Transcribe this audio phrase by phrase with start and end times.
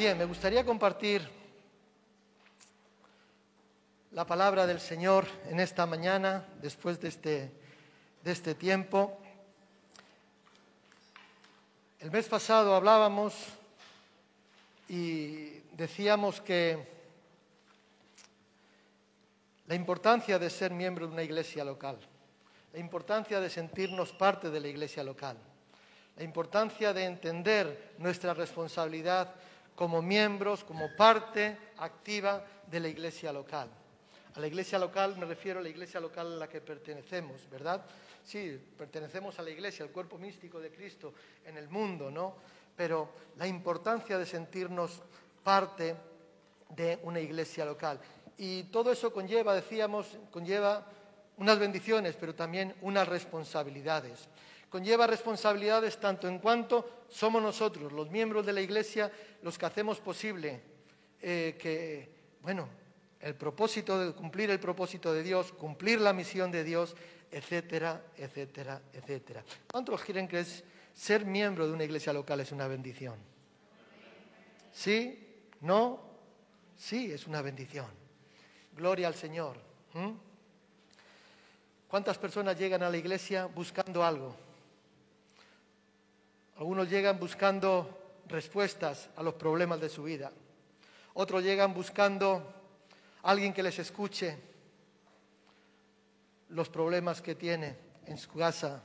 [0.00, 1.28] Bien, me gustaría compartir
[4.12, 7.52] la palabra del Señor en esta mañana, después de este,
[8.24, 9.18] de este tiempo.
[11.98, 13.34] El mes pasado hablábamos
[14.88, 16.78] y decíamos que
[19.66, 21.98] la importancia de ser miembro de una iglesia local,
[22.72, 25.36] la importancia de sentirnos parte de la iglesia local,
[26.16, 29.34] la importancia de entender nuestra responsabilidad
[29.80, 33.70] como miembros, como parte activa de la iglesia local.
[34.34, 37.86] A la iglesia local me refiero a la iglesia local a la que pertenecemos, ¿verdad?
[38.22, 41.14] Sí, pertenecemos a la iglesia, al cuerpo místico de Cristo
[41.46, 42.36] en el mundo, ¿no?
[42.76, 43.08] Pero
[43.38, 45.00] la importancia de sentirnos
[45.42, 45.96] parte
[46.68, 47.98] de una iglesia local.
[48.36, 50.86] Y todo eso conlleva, decíamos, conlleva
[51.38, 54.28] unas bendiciones, pero también unas responsabilidades.
[54.70, 59.10] Conlleva responsabilidades tanto en cuanto somos nosotros, los miembros de la iglesia,
[59.42, 60.60] los que hacemos posible
[61.20, 62.08] eh, que,
[62.40, 62.68] bueno,
[63.20, 66.94] el propósito de cumplir el propósito de Dios, cumplir la misión de Dios,
[67.30, 69.44] etcétera, etcétera, etcétera.
[69.70, 70.44] ¿Cuántos creen que
[70.94, 73.16] ser miembro de una iglesia local es una bendición?
[74.72, 75.26] ¿Sí?
[75.62, 76.00] ¿No?
[76.76, 77.88] Sí, es una bendición.
[78.76, 79.56] Gloria al Señor.
[81.88, 84.49] ¿Cuántas personas llegan a la iglesia buscando algo?
[86.60, 90.30] Algunos llegan buscando respuestas a los problemas de su vida.
[91.14, 92.52] Otros llegan buscando
[93.22, 94.36] alguien que les escuche
[96.50, 98.82] los problemas que tiene en su casa.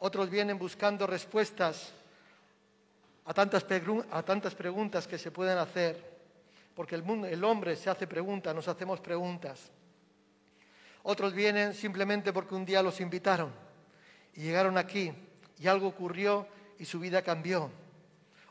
[0.00, 1.94] Otros vienen buscando respuestas
[3.24, 3.64] a tantas,
[4.54, 6.18] preguntas que se pueden hacer,
[6.74, 9.70] porque el, el hombre se hace preguntas, nos hacemos preguntas.
[11.04, 13.50] Otros vienen simplemente porque un día los invitaron
[14.34, 15.10] y llegaron aquí
[15.58, 16.46] y algo ocurrió
[16.84, 17.70] y su vida cambió.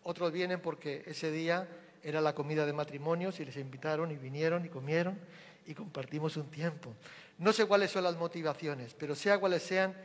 [0.01, 1.67] Otros vienen porque ese día
[2.01, 5.19] era la comida de matrimonios y les invitaron y vinieron y comieron
[5.67, 6.95] y compartimos un tiempo.
[7.37, 9.95] No sé cuáles son las motivaciones, pero sea cuales sean,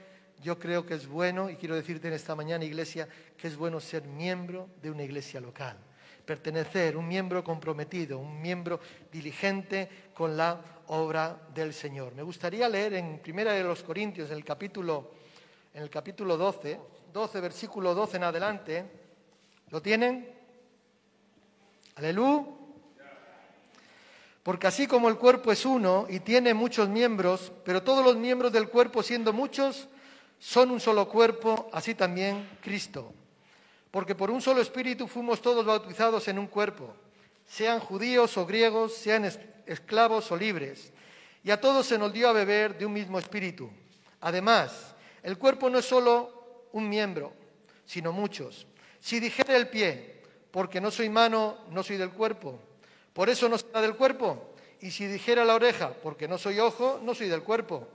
[0.43, 3.81] yo creo que es bueno, y quiero decirte en esta mañana, iglesia, que es bueno
[3.81, 5.79] ser miembro de una iglesia local,
[6.27, 8.79] pertenecer, un miembro comprometido, un miembro
[9.11, 12.15] diligente con la obra del Señor.
[12.15, 15.13] Me gustaría leer en Primera de los Corintios, en el capítulo,
[15.73, 18.85] en el capítulo 12, 12, versículo 12 en adelante.
[19.71, 20.33] ¿Lo tienen?
[21.97, 22.59] Aleluya.
[24.43, 28.51] Porque así como el cuerpo es uno y tiene muchos miembros, pero todos los miembros
[28.51, 29.89] del cuerpo siendo muchos,
[30.39, 33.13] son un solo cuerpo, así también Cristo.
[33.91, 36.95] Porque por un solo espíritu fuimos todos bautizados en un cuerpo,
[37.47, 39.31] sean judíos o griegos, sean
[39.67, 40.93] esclavos o libres,
[41.45, 43.71] y a todos se nos dio a beber de un mismo espíritu.
[44.21, 46.38] Además, el cuerpo no es solo
[46.73, 47.33] un miembro,
[47.85, 48.67] sino muchos.
[49.01, 52.59] Si dijera el pie, porque no soy mano, no soy del cuerpo,
[53.13, 54.55] por eso no será del cuerpo.
[54.81, 57.89] Y si dijera la oreja, porque no soy ojo, no soy del cuerpo.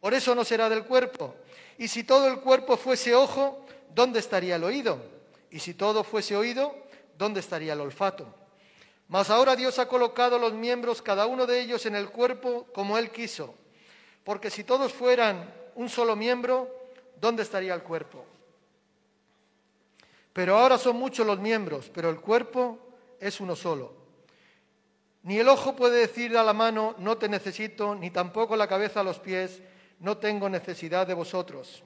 [0.00, 1.34] Por eso no será del cuerpo.
[1.78, 3.64] Y si todo el cuerpo fuese ojo,
[3.94, 5.02] ¿dónde estaría el oído?
[5.50, 6.76] Y si todo fuese oído,
[7.16, 8.26] ¿dónde estaría el olfato?
[9.08, 12.98] Mas ahora Dios ha colocado los miembros, cada uno de ellos, en el cuerpo como
[12.98, 13.54] Él quiso.
[14.24, 16.68] Porque si todos fueran un solo miembro,
[17.20, 18.24] ¿dónde estaría el cuerpo?
[20.32, 22.78] Pero ahora son muchos los miembros, pero el cuerpo
[23.20, 23.94] es uno solo.
[25.22, 29.00] Ni el ojo puede decir a la mano, no te necesito, ni tampoco la cabeza
[29.00, 29.60] a los pies,
[30.00, 31.82] no tengo necesidad de vosotros.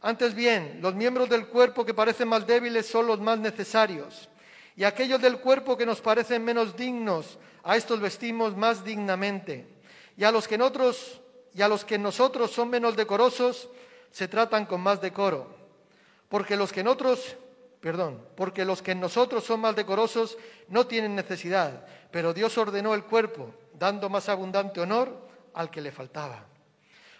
[0.00, 4.28] Antes bien, los miembros del cuerpo que parecen más débiles son los más necesarios,
[4.76, 9.66] y aquellos del cuerpo que nos parecen menos dignos, a estos vestimos más dignamente.
[10.16, 11.20] Y a los que en otros
[11.54, 13.68] y a los que en nosotros son menos decorosos,
[14.10, 15.56] se tratan con más decoro.
[16.28, 17.36] Porque los que en otros,
[17.80, 20.36] perdón, porque los que en nosotros son más decorosos
[20.68, 25.92] no tienen necesidad, pero Dios ordenó el cuerpo, dando más abundante honor al que le
[25.92, 26.44] faltaba.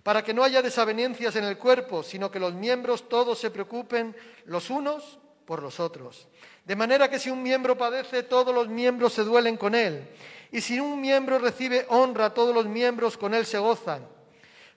[0.02, 4.14] Para que no haya desavenencias en el cuerpo, sino que los miembros todos se preocupen
[4.46, 6.28] los unos por los otros.
[6.64, 10.06] De manera que si un miembro padece, todos los miembros se duelen con él.
[10.52, 14.06] Y si un miembro recibe honra, todos los miembros con él se gozan.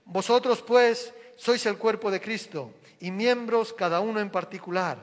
[0.06, 5.00] Vosotros, pues, sois el cuerpo de Cristo y miembros cada uno en particular.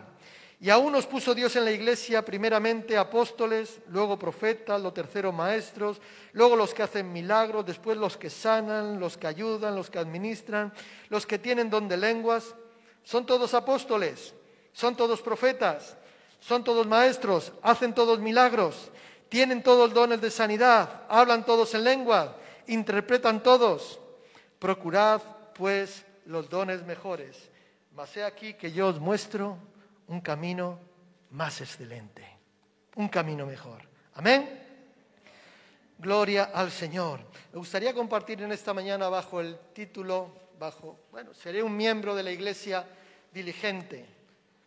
[0.60, 6.00] Y aún nos puso Dios en la iglesia primeramente apóstoles, luego profetas, lo tercero maestros,
[6.32, 10.72] luego los que hacen milagros, después los que sanan, los que ayudan, los que administran,
[11.08, 12.54] los que tienen don de lenguas.
[13.02, 14.32] Son todos apóstoles,
[14.72, 15.96] son todos profetas,
[16.38, 18.92] son todos maestros, hacen todos milagros,
[19.28, 22.36] tienen todos dones de sanidad, hablan todos en lengua,
[22.68, 23.98] interpretan todos.
[24.60, 25.20] Procurad,
[25.54, 27.50] pues, los dones mejores.
[27.94, 29.58] Mas he aquí que yo os muestro
[30.06, 30.78] un camino
[31.30, 32.24] más excelente,
[32.96, 33.82] un camino mejor.
[34.14, 34.66] Amén.
[35.98, 37.20] Gloria al Señor.
[37.52, 42.22] Me gustaría compartir en esta mañana bajo el título, bajo, bueno, seré un miembro de
[42.22, 42.86] la iglesia
[43.32, 44.04] diligente.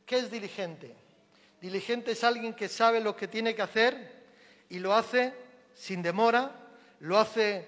[0.05, 0.95] ¿Qué es diligente?
[1.61, 4.23] Diligente es alguien que sabe lo que tiene que hacer
[4.67, 5.33] y lo hace
[5.75, 6.51] sin demora,
[7.01, 7.67] lo hace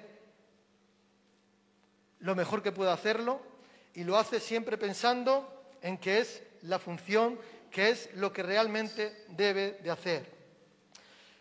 [2.19, 3.52] lo mejor que puede hacerlo
[3.95, 9.25] y lo hace siempre pensando en que es la función, que es lo que realmente
[9.29, 10.25] debe de hacer.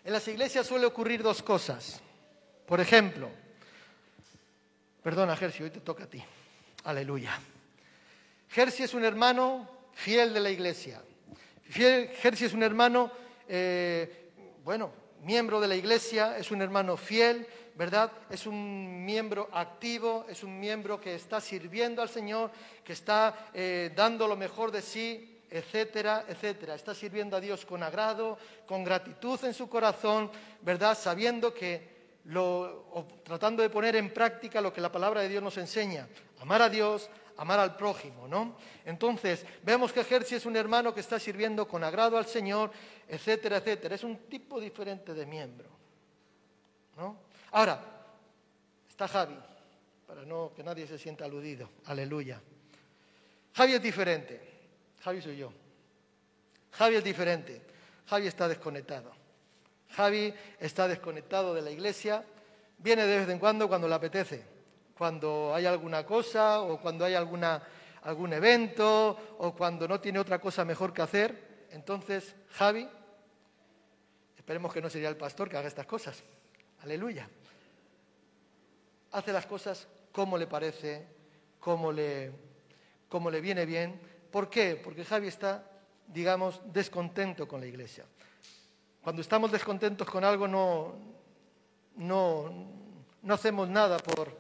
[0.05, 2.01] En las iglesias suele ocurrir dos cosas.
[2.67, 3.31] Por ejemplo,
[5.03, 6.23] perdona Gersi, hoy te toca a ti.
[6.85, 7.39] Aleluya.
[8.49, 11.03] Gersi es un hermano fiel de la iglesia.
[11.71, 13.11] Gersi es un hermano,
[13.49, 14.31] eh,
[14.65, 18.13] bueno, miembro de la iglesia, es un hermano fiel, ¿verdad?
[18.31, 22.51] Es un miembro activo, es un miembro que está sirviendo al Señor,
[22.85, 26.75] que está eh, dando lo mejor de sí, etcétera, etcétera.
[26.75, 30.31] Está sirviendo a Dios con agrado, con gratitud en su corazón,
[30.63, 30.97] ¿verdad?
[30.99, 31.93] Sabiendo que
[32.25, 36.09] lo, tratando de poner en práctica lo que la palabra de Dios nos enseña,
[36.41, 38.57] amar a Dios, amar al prójimo, ¿no?
[38.85, 42.71] Entonces, vemos que Jersey es un hermano que está sirviendo con agrado al Señor,
[43.09, 43.95] etcétera, etcétera.
[43.95, 45.69] Es un tipo diferente de miembro,
[46.97, 47.22] ¿no?
[47.53, 47.79] Ahora,
[48.89, 49.39] está Javi,
[50.07, 52.41] para no que nadie se sienta aludido, aleluya.
[53.55, 54.41] Javi es diferente,
[55.03, 55.53] Javi soy yo.
[56.73, 57.61] Javi es diferente,
[58.07, 59.13] Javi está desconectado.
[59.91, 62.25] Javi está desconectado de la iglesia,
[62.79, 64.43] viene de vez en cuando cuando le apetece,
[64.97, 67.63] cuando hay alguna cosa o cuando hay alguna,
[68.05, 71.67] algún evento o cuando no tiene otra cosa mejor que hacer.
[71.71, 72.89] Entonces, Javi,
[74.39, 76.23] esperemos que no sería el pastor que haga estas cosas.
[76.83, 77.29] Aleluya.
[79.13, 81.07] Hace las cosas como le parece,
[81.61, 82.33] como le,
[83.31, 84.01] le viene bien.
[84.31, 84.81] ¿Por qué?
[84.83, 85.65] Porque Javi está,
[86.07, 88.05] digamos, descontento con la iglesia.
[89.03, 90.95] Cuando estamos descontentos con algo no,
[91.97, 92.71] no,
[93.23, 94.37] no hacemos nada por,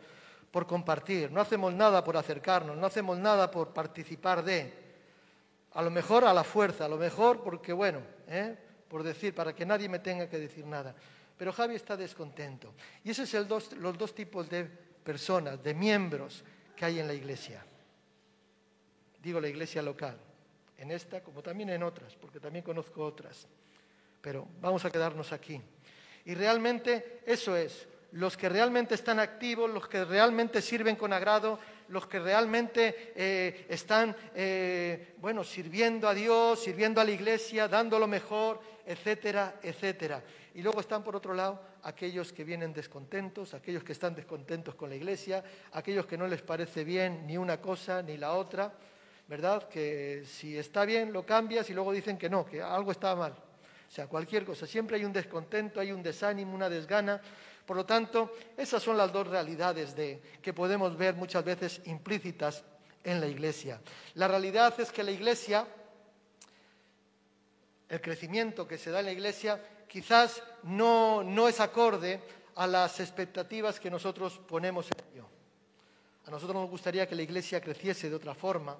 [0.50, 4.80] por compartir, no hacemos nada por acercarnos, no hacemos nada por participar de.
[5.74, 8.56] A lo mejor a la fuerza, a lo mejor porque, bueno, ¿eh?
[8.88, 10.94] por decir, para que nadie me tenga que decir nada.
[11.36, 12.74] Pero Javi está descontento.
[13.04, 13.48] Y esos son
[13.80, 16.44] los dos tipos de personas, de miembros
[16.76, 17.64] que hay en la iglesia.
[19.22, 20.16] Digo la iglesia local,
[20.78, 23.46] en esta como también en otras, porque también conozco otras
[24.22, 25.60] pero vamos a quedarnos aquí.
[26.24, 31.58] Y realmente eso es, los que realmente están activos, los que realmente sirven con agrado,
[31.92, 37.98] los que realmente eh, están, eh, bueno, sirviendo a Dios, sirviendo a la iglesia, dando
[37.98, 40.22] lo mejor, etcétera, etcétera.
[40.54, 44.88] Y luego están, por otro lado, aquellos que vienen descontentos, aquellos que están descontentos con
[44.88, 48.72] la iglesia, aquellos que no les parece bien ni una cosa ni la otra,
[49.28, 49.68] ¿verdad?
[49.68, 53.32] Que si está bien lo cambias y luego dicen que no, que algo está mal.
[53.32, 54.66] O sea, cualquier cosa.
[54.66, 57.20] Siempre hay un descontento, hay un desánimo, una desgana.
[57.72, 62.62] Por lo tanto, esas son las dos realidades de, que podemos ver muchas veces implícitas
[63.02, 63.80] en la iglesia.
[64.12, 65.66] La realidad es que la iglesia,
[67.88, 69.58] el crecimiento que se da en la iglesia,
[69.88, 72.20] quizás no, no es acorde
[72.56, 75.26] a las expectativas que nosotros ponemos en ello.
[76.26, 78.76] A nosotros nos gustaría que la iglesia creciese de otra forma,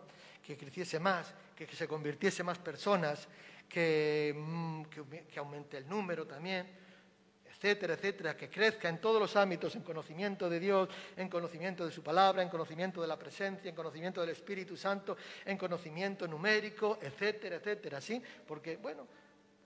[0.46, 3.26] que creciese más, que se convirtiese más personas,
[3.74, 6.66] Mm, que, aumente el número también,
[7.62, 11.92] etcétera, etcétera, que crezca en todos los ámbitos, en conocimiento de Dios, en conocimiento de
[11.92, 16.98] su palabra, en conocimiento de la presencia, en conocimiento del Espíritu Santo, en conocimiento numérico,
[17.00, 18.20] etcétera, etcétera, ¿sí?
[18.48, 19.06] Porque, bueno,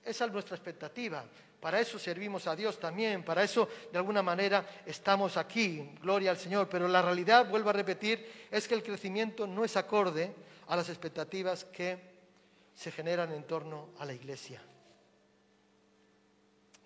[0.04, 1.24] esa es nuestra expectativa.
[1.58, 6.36] Para eso servimos a Dios también, para eso de alguna manera estamos aquí, gloria al
[6.36, 6.68] Señor.
[6.68, 10.34] Pero la realidad, vuelvo a repetir, es que el crecimiento no es acorde
[10.66, 11.98] a las expectativas que
[12.74, 14.60] se generan en torno a la iglesia.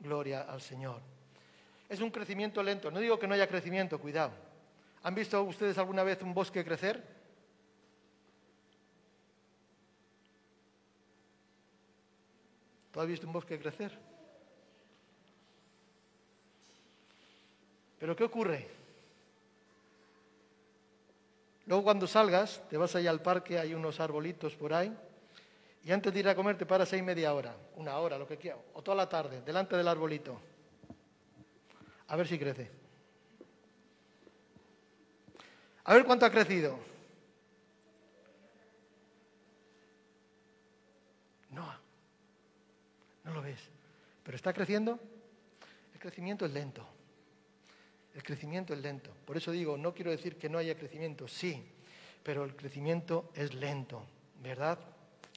[0.00, 1.00] Gloria al Señor.
[1.88, 2.90] Es un crecimiento lento.
[2.90, 4.33] No digo que no haya crecimiento, cuidado.
[5.02, 7.02] ¿Han visto ustedes alguna vez un bosque crecer?
[12.92, 13.97] ¿Tú has visto un bosque crecer?
[17.99, 18.69] Pero ¿qué ocurre?
[21.66, 24.97] Luego cuando salgas, te vas allá al parque, hay unos arbolitos por ahí,
[25.82, 28.37] y antes de ir a comer te paras ahí media hora, una hora, lo que
[28.37, 30.40] quieras, o toda la tarde, delante del arbolito.
[32.08, 32.70] A ver si crece.
[35.84, 36.78] A ver cuánto ha crecido.
[41.50, 41.72] No,
[43.25, 43.60] no lo ves.
[44.22, 45.00] Pero está creciendo.
[45.94, 46.87] El crecimiento es lento.
[48.14, 49.10] El crecimiento es lento.
[49.25, 51.64] Por eso digo, no quiero decir que no haya crecimiento, sí,
[52.22, 54.04] pero el crecimiento es lento,
[54.42, 54.78] ¿verdad?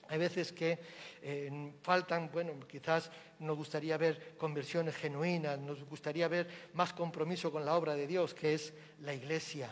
[0.09, 0.79] Hay veces que
[1.21, 7.65] eh, faltan, bueno, quizás nos gustaría ver conversiones genuinas, nos gustaría ver más compromiso con
[7.65, 9.69] la obra de Dios, que es la iglesia.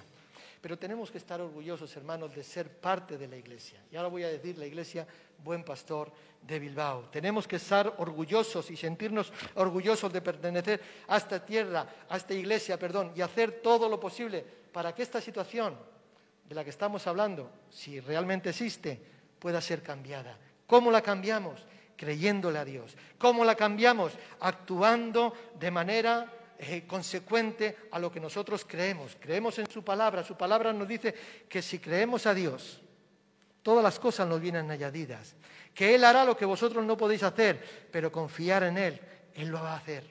[0.62, 3.84] Pero tenemos que estar orgullosos, hermanos, de ser parte de la iglesia.
[3.92, 5.08] Y ahora voy a decir la iglesia
[5.44, 7.10] Buen Pastor de Bilbao.
[7.12, 12.78] Tenemos que estar orgullosos y sentirnos orgullosos de pertenecer a esta tierra, a esta iglesia,
[12.78, 15.76] perdón, y hacer todo lo posible para que esta situación
[16.48, 19.02] de la que estamos hablando, si realmente existe,
[19.42, 20.38] pueda ser cambiada.
[20.68, 21.66] ¿Cómo la cambiamos?
[21.98, 22.96] Creyéndole a Dios.
[23.18, 24.14] ¿Cómo la cambiamos?
[24.40, 29.18] Actuando de manera eh, consecuente a lo que nosotros creemos.
[29.20, 30.24] Creemos en su palabra.
[30.24, 31.14] Su palabra nos dice
[31.50, 32.82] que si creemos a Dios,
[33.64, 35.34] todas las cosas nos vienen añadidas.
[35.74, 39.02] Que Él hará lo que vosotros no podéis hacer, pero confiar en Él,
[39.34, 40.04] Él lo va a hacer.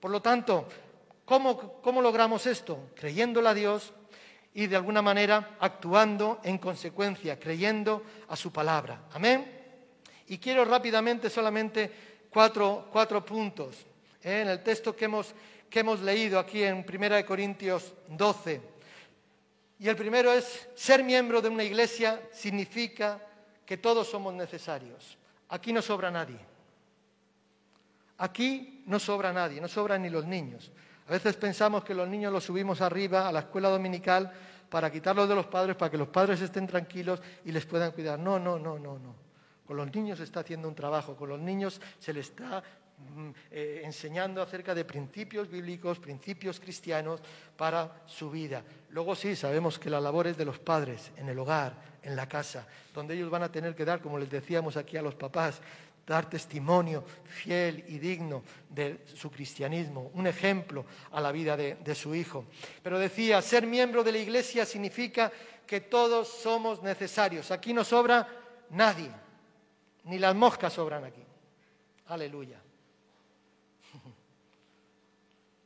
[0.00, 0.66] Por lo tanto,
[1.24, 2.90] ¿cómo, cómo logramos esto?
[2.96, 3.92] Creyéndole a Dios
[4.54, 9.04] y de alguna manera actuando en consecuencia, creyendo a su palabra.
[9.12, 9.60] Amén.
[10.28, 11.90] Y quiero rápidamente solamente
[12.30, 13.86] cuatro, cuatro puntos.
[14.22, 14.42] ¿eh?
[14.42, 15.34] En el texto que hemos
[15.72, 18.60] que hemos leído aquí en 1 Corintios 12.
[19.78, 23.26] Y el primero es, ser miembro de una iglesia significa
[23.64, 25.16] que todos somos necesarios.
[25.48, 26.38] Aquí no sobra nadie.
[28.18, 30.70] Aquí no sobra nadie, no sobran ni los niños.
[31.12, 34.32] A veces pensamos que los niños los subimos arriba a la escuela dominical
[34.70, 38.18] para quitarlos de los padres, para que los padres estén tranquilos y les puedan cuidar.
[38.18, 39.14] No, no, no, no, no.
[39.66, 42.62] Con los niños se está haciendo un trabajo, con los niños se les está
[43.10, 47.20] Mm, eh, enseñando acerca de principios bíblicos, principios cristianos
[47.56, 48.62] para su vida.
[48.90, 52.28] Luego sí, sabemos que la labor es de los padres, en el hogar, en la
[52.28, 55.60] casa, donde ellos van a tener que dar, como les decíamos aquí a los papás,
[56.06, 62.14] dar testimonio fiel y digno de su cristianismo, un ejemplo a la vida de, su
[62.14, 62.46] hijo.
[62.82, 65.32] Pero decía, ser miembro de la iglesia significa
[65.66, 67.50] que todos somos necesarios.
[67.50, 68.26] Aquí no sobra
[68.70, 69.10] nadie,
[70.04, 71.22] ni las moscas sobran aquí.
[72.06, 72.60] Aleluya.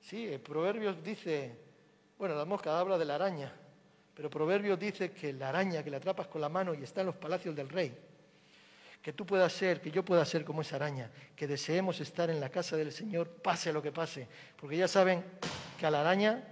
[0.03, 1.59] Sí, Proverbios dice,
[2.17, 3.53] bueno, la mosca habla de la araña,
[4.15, 7.09] pero Proverbios dice que la araña que la atrapas con la mano y está en
[7.09, 7.93] los palacios del rey,
[9.07, 12.41] que tú puedas ser, que yo pueda ser como esa araña, que deseemos estar en
[12.41, 15.23] la casa del Señor, pase lo que pase, porque ya saben
[15.79, 16.43] que a la araña,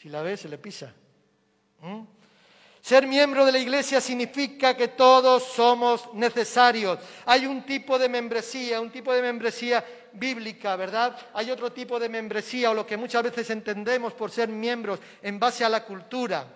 [0.00, 0.94] si la ve, se le pisa.
[1.82, 2.00] ¿Mm?
[2.80, 6.98] Ser miembro de la iglesia significa que todos somos necesarios.
[7.26, 11.14] Hay un tipo de membresía, un tipo de membresía bíblica, ¿verdad?
[11.34, 15.38] Hay otro tipo de membresía o lo que muchas veces entendemos por ser miembros en
[15.38, 16.48] base a la cultura.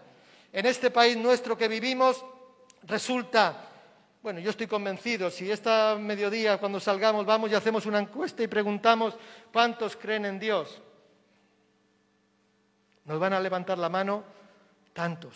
[0.50, 2.25] En este país nuestro que vivimos
[2.85, 3.70] resulta,
[4.23, 8.49] bueno, yo estoy convencido, si esta mediodía cuando salgamos vamos y hacemos una encuesta y
[8.49, 9.17] preguntamos
[9.50, 10.83] cuántos creen en Dios,
[13.07, 14.23] nos van a levantar la mano
[14.93, 15.35] tantos.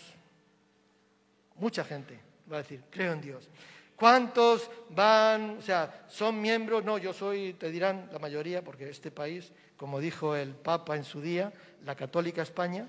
[1.55, 2.19] Mucha gente
[2.51, 3.49] va a decir, creo en Dios.
[3.95, 6.83] ¿Cuántos van, o sea, son miembros?
[6.83, 11.05] No, yo soy, te dirán la mayoría, porque este país, como dijo el Papa en
[11.05, 11.51] su día,
[11.85, 12.87] la católica España,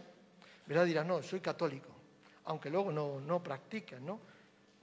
[0.67, 0.85] ¿verdad?
[0.85, 1.89] Dirán, no, soy católico,
[2.45, 4.21] aunque luego no, no practican, ¿no?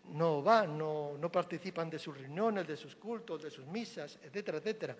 [0.10, 4.57] No van, no, no participan de sus reuniones, de sus cultos, de sus misas, etcétera,
[4.57, 4.95] etcétera.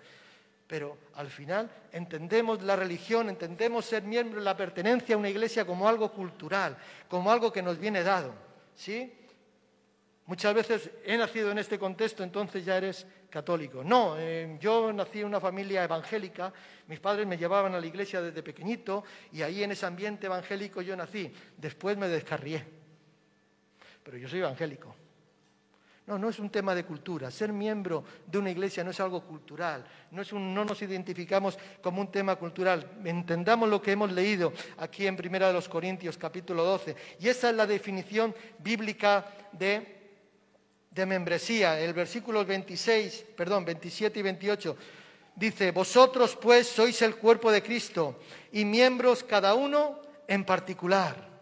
[0.66, 5.86] Pero al final entendemos la religión, entendemos ser miembro, la pertenencia a una iglesia como
[5.86, 6.76] algo cultural,
[7.08, 8.32] como algo que nos viene dado.
[8.74, 9.12] ¿sí?
[10.26, 13.84] Muchas veces he nacido en este contexto, entonces ya eres católico.
[13.84, 16.50] No, eh, yo nací en una familia evangélica,
[16.86, 20.80] mis padres me llevaban a la iglesia desde pequeñito y ahí en ese ambiente evangélico
[20.80, 21.30] yo nací.
[21.58, 22.64] Después me descarrié,
[24.04, 24.94] pero yo soy evangélico.
[26.06, 27.30] No, no es un tema de cultura.
[27.30, 29.86] Ser miembro de una iglesia no es algo cultural.
[30.10, 32.98] No, es un, no nos identificamos como un tema cultural.
[33.04, 36.94] Entendamos lo que hemos leído aquí en Primera de los Corintios, capítulo 12.
[37.20, 40.18] Y esa es la definición bíblica de,
[40.90, 41.80] de membresía.
[41.80, 44.76] El versículo 26, perdón, 27 y 28
[45.36, 48.20] dice, vosotros pues sois el cuerpo de Cristo
[48.52, 51.33] y miembros cada uno en particular.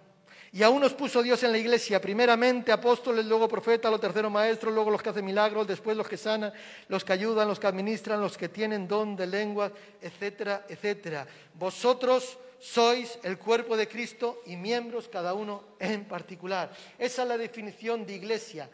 [0.54, 4.74] Y aún nos puso Dios en la iglesia, primeramente apóstoles, luego profetas, los terceros maestros,
[4.74, 6.52] luego los que hacen milagros, después los que sanan,
[6.88, 11.26] los que ayudan, los que administran, los que tienen don de lenguas, etcétera, etcétera.
[11.54, 16.70] Vosotros sois el cuerpo de Cristo y miembros cada uno en particular.
[16.98, 18.68] Esa es la definición de iglesia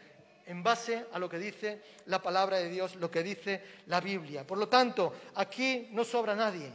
[0.46, 4.44] en base a lo que dice la palabra de Dios, lo que dice la Biblia.
[4.44, 6.72] Por lo tanto, aquí no sobra nadie.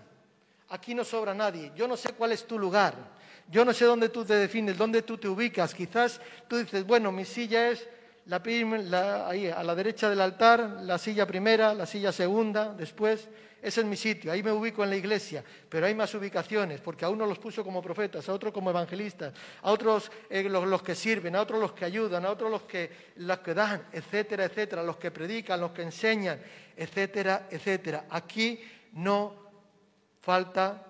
[0.70, 1.74] Aquí no sobra nadie.
[1.76, 2.96] Yo no sé cuál es tu lugar.
[3.50, 5.74] Yo no sé dónde tú te defines, dónde tú te ubicas.
[5.74, 7.88] Quizás tú dices, bueno, mi silla es
[8.26, 13.28] la, ahí a la derecha del altar, la silla primera, la silla segunda, después.
[13.64, 17.06] Ese es mi sitio, ahí me ubico en la iglesia, pero hay más ubicaciones, porque
[17.06, 20.94] a uno los puso como profetas, a otros como evangelistas, a otros eh, los, que
[20.94, 24.84] sirven, a otros los que ayudan, a otros los que, los que dan, etcétera, etcétera,
[24.84, 26.42] los que predican, los que enseñan,
[26.76, 28.06] etcétera, etcétera.
[28.10, 29.34] Aquí no
[30.20, 30.86] falta,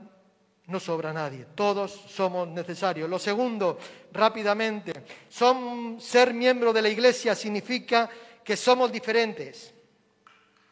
[0.67, 3.09] no sobra nadie, todos somos necesarios.
[3.09, 3.77] Lo segundo,
[4.11, 4.93] rápidamente,
[5.29, 8.09] son, ser miembro de la iglesia significa
[8.43, 9.73] que somos diferentes.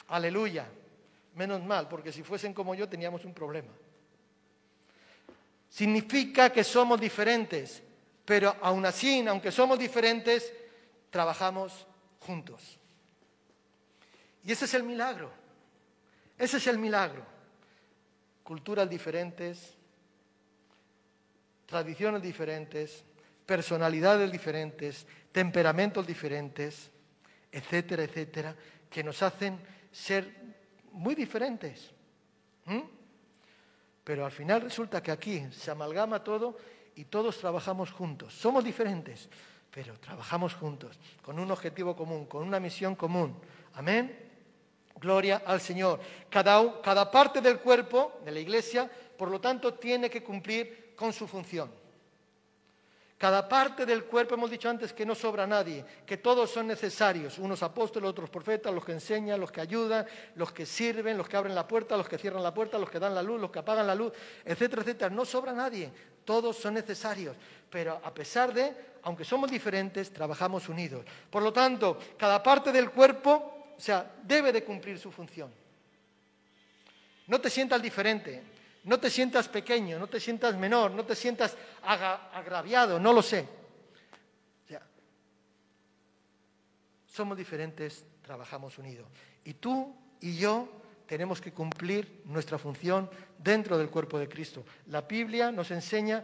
[0.07, 0.67] Aleluya.
[1.35, 3.71] Menos mal, porque si fuesen como yo teníamos un problema.
[5.69, 7.81] Significa que somos diferentes,
[8.25, 10.53] pero aún así, aunque somos diferentes,
[11.09, 11.87] trabajamos
[12.19, 12.77] juntos.
[14.43, 15.31] Y ese es el milagro.
[16.37, 17.25] Ese es el milagro.
[18.43, 19.77] Culturas diferentes,
[21.71, 23.05] tradiciones diferentes,
[23.45, 26.91] personalidades diferentes, temperamentos diferentes,
[27.49, 28.53] etcétera, etcétera,
[28.89, 29.57] que nos hacen
[29.89, 30.29] ser
[30.91, 31.91] muy diferentes.
[34.03, 36.57] Pero al final resulta que aquí se amalgama todo
[36.95, 38.33] y todos trabajamos juntos.
[38.33, 39.29] Somos diferentes,
[39.71, 43.39] pero trabajamos juntos, con un objetivo común, con una misión común.
[43.75, 44.29] Amén.
[44.99, 46.01] Gloria al Señor.
[46.29, 51.11] Cada, cada parte del cuerpo de la iglesia, por lo tanto, tiene que cumplir con
[51.11, 51.71] su función.
[53.17, 57.39] Cada parte del cuerpo, hemos dicho antes que no sobra nadie, que todos son necesarios,
[57.39, 60.05] unos apóstoles, otros profetas, los que enseñan, los que ayudan,
[60.35, 62.99] los que sirven, los que abren la puerta, los que cierran la puerta, los que
[62.99, 64.13] dan la luz, los que apagan la luz,
[64.45, 65.09] etcétera, etcétera.
[65.09, 65.91] No sobra nadie,
[66.23, 67.35] todos son necesarios,
[67.67, 71.03] pero a pesar de, aunque somos diferentes, trabajamos unidos.
[71.31, 75.51] Por lo tanto, cada parte del cuerpo, o sea, debe de cumplir su función.
[77.25, 81.55] No te sientas diferente, no te sientas pequeño, no te sientas menor, no te sientas
[81.83, 83.47] agraviado, no lo sé.
[87.11, 89.05] somos diferentes, trabajamos unidos.
[89.43, 90.69] Y tú y yo
[91.05, 94.63] tenemos que cumplir nuestra función dentro del cuerpo de Cristo.
[94.87, 96.23] La Biblia nos enseña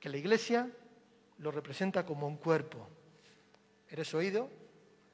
[0.00, 0.68] que la iglesia
[1.38, 2.88] lo representa como un cuerpo.
[3.88, 4.50] ¿Eres oído?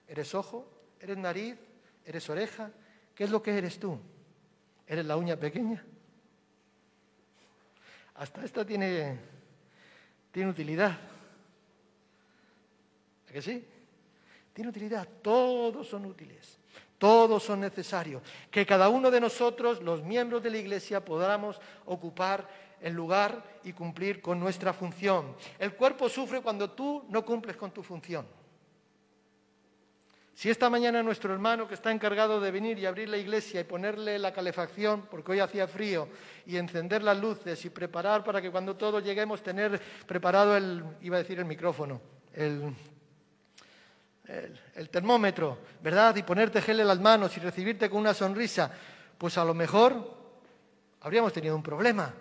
[0.08, 0.66] ¿Eres ojo?
[0.98, 1.56] ¿Eres nariz?
[2.04, 2.70] ¿Eres oreja?
[3.14, 4.00] ¿Qué es lo que eres tú?
[4.86, 5.84] ¿Eres la uña pequeña?
[8.20, 9.18] Hasta esta tiene,
[10.30, 10.90] tiene utilidad.
[13.26, 13.66] ¿A que sí?
[14.52, 15.08] Tiene utilidad.
[15.22, 16.58] Todos son útiles.
[16.98, 18.22] Todos son necesarios.
[18.50, 22.46] Que cada uno de nosotros, los miembros de la Iglesia, podamos ocupar
[22.82, 25.34] el lugar y cumplir con nuestra función.
[25.58, 28.26] El cuerpo sufre cuando tú no cumples con tu función.
[30.40, 33.64] Si esta mañana nuestro hermano que está encargado de venir y abrir la iglesia y
[33.64, 36.08] ponerle la calefacción, porque hoy hacía frío,
[36.46, 41.16] y encender las luces y preparar para que cuando todos lleguemos tener preparado el, iba
[41.16, 42.00] a decir el micrófono,
[42.32, 42.74] el,
[44.76, 46.16] el, termómetro, ¿verdad?
[46.16, 48.72] Y ponerte gel en las manos y recibirte con una sonrisa,
[49.18, 50.10] pues a lo mejor
[51.02, 52.14] habríamos tenido un problema.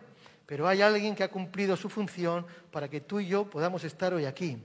[0.45, 4.13] Pero hay alguien que ha cumplido su función para que tú y yo podamos estar
[4.13, 4.62] hoy aquí.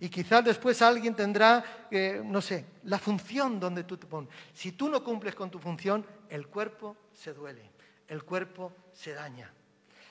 [0.00, 4.30] Y quizás después alguien tendrá, eh, no sé, la función donde tú te pones.
[4.52, 7.70] Si tú no cumples con tu función, el cuerpo se duele,
[8.08, 9.50] el cuerpo se daña.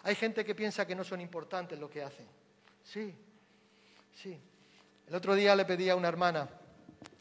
[0.03, 2.27] Hay gente que piensa que no son importantes lo que hacen.
[2.83, 3.13] Sí,
[4.13, 4.39] sí.
[5.07, 6.49] El otro día le pedí a una hermana,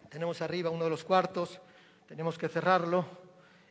[0.09, 1.61] tenemos arriba uno de los cuartos,
[2.07, 3.07] tenemos que cerrarlo,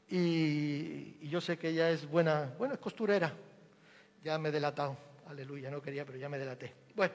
[0.09, 3.33] y, y yo sé que ella es buena, buena costurera.
[4.23, 4.95] Ya me he delatado,
[5.27, 6.73] aleluya, no quería, pero ya me delaté.
[6.95, 7.13] Bueno,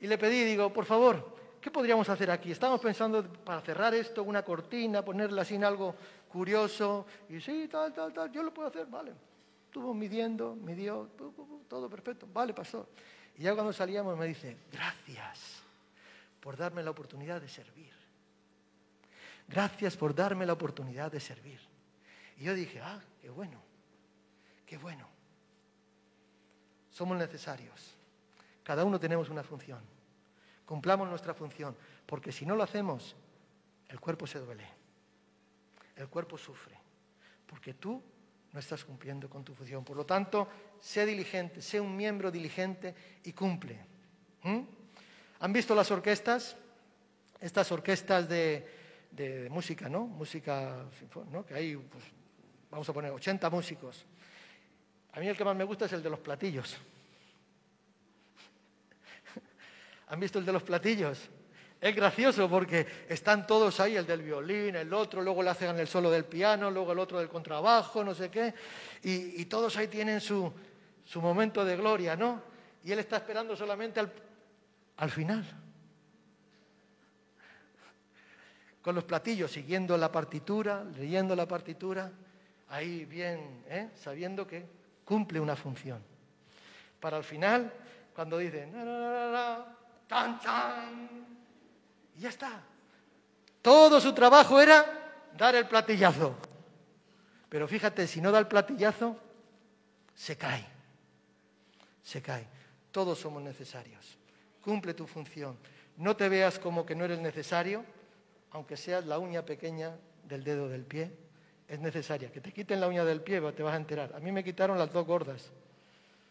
[0.00, 2.50] y le pedí, digo, por favor, ¿qué podríamos hacer aquí?
[2.50, 5.94] Estamos pensando para cerrar esto, una cortina, ponerla así en algo
[6.28, 7.06] curioso.
[7.28, 9.12] Y sí, tal, tal, tal, yo lo puedo hacer, vale.
[9.66, 11.10] Estuvo midiendo, midió,
[11.68, 12.88] todo perfecto, vale, pastor.
[13.36, 15.62] Y ya cuando salíamos me dice, gracias
[16.40, 17.92] por darme la oportunidad de servir.
[19.46, 21.60] Gracias por darme la oportunidad de servir.
[22.38, 23.60] Y yo dije, ah, qué bueno,
[24.64, 25.06] qué bueno.
[26.90, 27.99] Somos necesarios.
[28.70, 29.80] Cada uno tenemos una función.
[30.64, 33.16] Cumplamos nuestra función, porque si no lo hacemos,
[33.88, 34.64] el cuerpo se duele,
[35.96, 36.78] el cuerpo sufre,
[37.48, 38.00] porque tú
[38.52, 39.82] no estás cumpliendo con tu función.
[39.82, 40.46] Por lo tanto,
[40.78, 43.76] sé diligente, sé un miembro diligente y cumple.
[44.44, 44.60] ¿Mm?
[45.40, 46.56] ¿Han visto las orquestas?
[47.40, 50.06] Estas orquestas de, música, ¿no?
[50.06, 50.86] Música,
[51.32, 51.44] ¿no?
[51.44, 52.04] Que hay, pues,
[52.70, 54.06] vamos a poner, 80 músicos.
[55.10, 56.80] A mí el que más me gusta es el de los platillos.
[60.10, 61.30] ¿Han visto el de los platillos?
[61.80, 65.86] Es gracioso porque están todos ahí, el del violín, el otro, luego le hacen el
[65.86, 68.52] solo del piano, luego el otro del contrabajo, no sé qué,
[69.02, 70.52] y, todos ahí tienen su,
[71.14, 72.42] momento de gloria, ¿no?
[72.84, 74.12] Y él está esperando solamente al,
[74.98, 75.44] al final.
[78.82, 82.10] con los platillos, siguiendo la partitura, leyendo la partitura,
[82.68, 83.90] ahí bien, ¿eh?
[83.94, 84.66] sabiendo que
[85.04, 86.02] cumple una función.
[86.98, 87.72] Para al final,
[88.14, 88.66] cuando dice,
[90.10, 91.08] tan, tan,
[92.16, 92.60] y ya está.
[93.62, 94.84] Todo su trabajo era
[95.38, 96.34] dar el platillazo.
[97.48, 99.16] Pero fíjate, si no da el platillazo,
[100.12, 100.66] se cae.
[102.02, 102.44] Se cae.
[102.90, 104.18] Todos somos necesarios.
[104.64, 105.56] Cumple tu función.
[105.96, 107.84] No te veas como que no eres necesario,
[108.50, 111.12] aunque seas la uña pequeña del dedo del pie.
[111.68, 112.32] Es necesaria.
[112.32, 114.12] Que te quiten la uña del pie, te vas a enterar.
[114.16, 115.52] A mí me quitaron las dos gordas.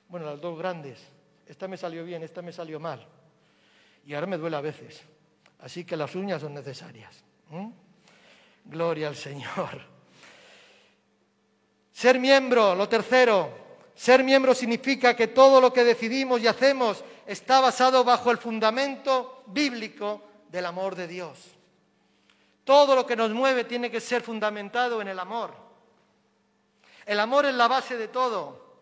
[0.10, 1.00] Bueno, las dos grandes.
[1.48, 3.08] Esta me salió bien, esta me salió mal.
[4.10, 5.04] Y ahora me duele a veces.
[5.60, 7.24] Así que las uñas son necesarias.
[8.66, 9.86] Gloria al Señor.
[11.94, 13.52] Ser miembro, lo tercero,
[13.94, 19.44] ser miembro significa que todo lo que decidimos y hacemos está basado bajo el fundamento
[19.46, 21.38] bíblico del amor de Dios.
[22.64, 25.54] Todo lo que nos mueve tiene que ser fundamentado en el amor.
[27.06, 28.80] El amor es la base de todo.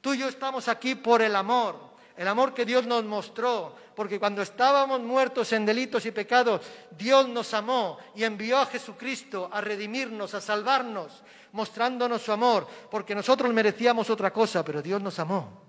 [0.00, 4.20] Tú y yo estamos aquí por el amor, el amor que Dios nos mostró, porque
[4.20, 6.60] cuando estábamos muertos en delitos y pecados,
[6.96, 11.22] Dios nos amó y envió a Jesucristo a redimirnos, a salvarnos
[11.52, 15.62] mostrándonos su amor, porque nosotros merecíamos otra cosa, pero Dios nos amó.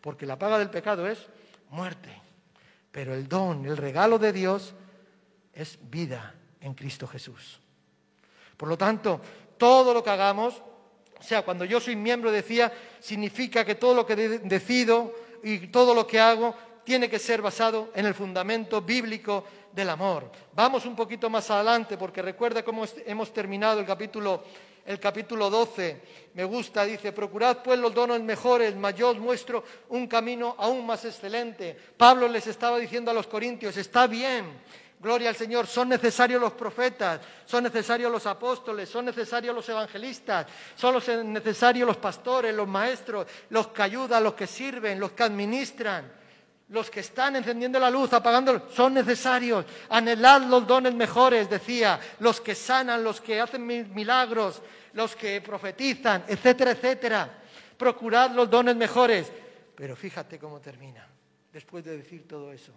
[0.00, 1.26] Porque la paga del pecado es
[1.70, 2.10] muerte,
[2.92, 4.74] pero el don, el regalo de Dios
[5.54, 7.60] es vida en Cristo Jesús.
[8.58, 9.20] Por lo tanto,
[9.56, 10.62] todo lo que hagamos,
[11.18, 15.94] o sea, cuando yo soy miembro, decía, significa que todo lo que decido y todo
[15.94, 20.30] lo que hago tiene que ser basado en el fundamento bíblico del amor.
[20.52, 24.42] Vamos un poquito más adelante porque recuerda cómo hemos terminado el capítulo
[24.86, 26.00] el capítulo 12.
[26.34, 31.04] Me gusta, dice, procurad pues los dones mejores, yo os muestro un camino aún más
[31.04, 31.76] excelente.
[31.96, 34.44] Pablo les estaba diciendo a los corintios, está bien,
[35.04, 40.46] gloria al Señor, son necesarios los profetas, son necesarios los apóstoles, son necesarios los evangelistas,
[40.74, 46.24] son necesarios los pastores, los maestros, los que ayudan, los que sirven, los que administran
[46.70, 49.66] los que están encendiendo la luz, apagando, son necesarios.
[49.90, 54.62] Anhelad los dones mejores, decía, los que sanan, los que hacen milagros,
[54.94, 57.42] los que profetizan, etcétera, etcétera.
[57.76, 59.30] Procurad los dones mejores.
[59.76, 61.06] Pero fíjate cómo termina,
[61.52, 62.72] después de decir todo eso.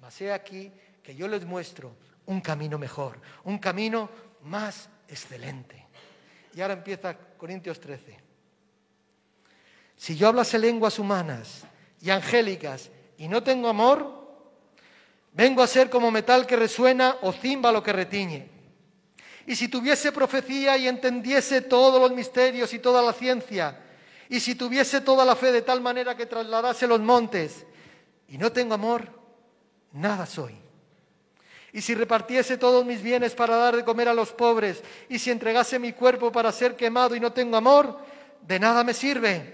[0.00, 0.70] Mas he aquí
[1.06, 1.94] que yo les muestro
[2.26, 4.10] un camino mejor, un camino
[4.42, 5.86] más excelente.
[6.52, 8.18] Y ahora empieza Corintios 13.
[9.94, 11.62] Si yo hablase lenguas humanas
[12.00, 14.50] y angélicas y no tengo amor,
[15.32, 18.48] vengo a ser como metal que resuena o címbalo que retiñe.
[19.46, 23.80] Y si tuviese profecía y entendiese todos los misterios y toda la ciencia,
[24.28, 27.64] y si tuviese toda la fe de tal manera que trasladase los montes,
[28.26, 29.08] y no tengo amor,
[29.92, 30.65] nada soy.
[31.76, 35.30] Y si repartiese todos mis bienes para dar de comer a los pobres, y si
[35.30, 37.98] entregase mi cuerpo para ser quemado y no tengo amor,
[38.40, 39.52] de nada me sirve.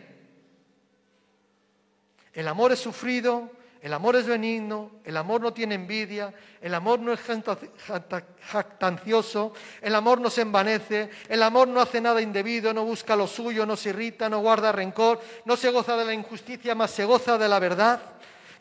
[2.32, 7.00] El amor es sufrido, el amor es benigno, el amor no tiene envidia, el amor
[7.00, 7.18] no es
[8.52, 13.26] jactancioso, el amor no se envanece, el amor no hace nada indebido, no busca lo
[13.26, 17.04] suyo, no se irrita, no guarda rencor, no se goza de la injusticia, más se
[17.04, 18.00] goza de la verdad.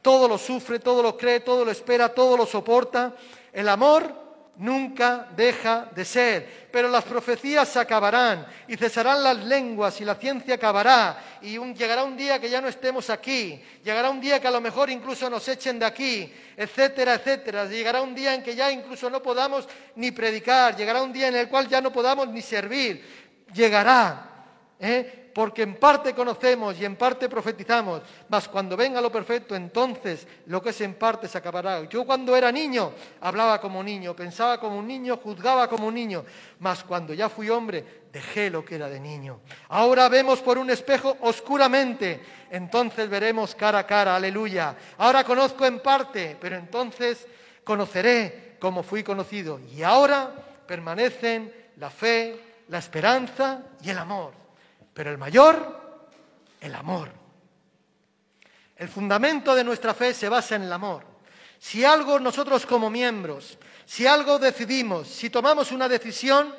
[0.01, 3.13] Todo lo sufre, todo lo cree, todo lo espera, todo lo soporta.
[3.53, 4.21] El amor
[4.57, 6.67] nunca deja de ser.
[6.71, 12.03] Pero las profecías se acabarán y cesarán las lenguas y la ciencia acabará y llegará
[12.03, 15.29] un día que ya no estemos aquí, llegará un día que a lo mejor incluso
[15.29, 17.65] nos echen de aquí, etcétera, etcétera.
[17.65, 21.35] Llegará un día en que ya incluso no podamos ni predicar, llegará un día en
[21.35, 23.03] el cual ya no podamos ni servir.
[23.53, 24.27] Llegará.
[24.79, 25.20] ¿eh?
[25.33, 30.61] Porque en parte conocemos y en parte profetizamos, mas cuando venga lo perfecto, entonces lo
[30.61, 31.83] que es en parte se acabará.
[31.89, 32.91] Yo cuando era niño
[33.21, 36.25] hablaba como niño, pensaba como un niño, juzgaba como un niño,
[36.59, 39.39] mas cuando ya fui hombre dejé lo que era de niño.
[39.69, 44.75] Ahora vemos por un espejo oscuramente, entonces veremos cara a cara, aleluya.
[44.97, 47.25] Ahora conozco en parte, pero entonces
[47.63, 49.59] conoceré como fui conocido.
[49.73, 50.31] Y ahora
[50.67, 54.40] permanecen la fe, la esperanza y el amor.
[54.93, 56.07] Pero el mayor,
[56.59, 57.09] el amor.
[58.75, 61.05] El fundamento de nuestra fe se basa en el amor.
[61.59, 66.55] Si algo nosotros como miembros, si algo decidimos, si tomamos una decisión,